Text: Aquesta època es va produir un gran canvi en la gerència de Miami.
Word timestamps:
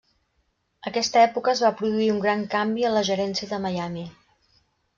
Aquesta 0.91 1.21
època 1.23 1.51
es 1.53 1.61
va 1.67 1.71
produir 1.83 2.09
un 2.15 2.19
gran 2.25 2.43
canvi 2.55 2.89
en 2.91 2.97
la 2.99 3.07
gerència 3.13 3.51
de 3.55 3.63
Miami. 3.69 4.09